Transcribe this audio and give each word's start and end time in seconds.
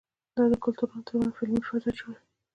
دا 0.35 0.43
د 0.51 0.53
کلتورونو 0.63 1.03
ترمنځ 1.07 1.33
علمي 1.39 1.61
فضا 1.69 1.89
جوړوي. 1.99 2.19